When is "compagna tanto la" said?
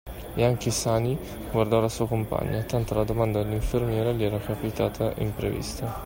2.07-3.03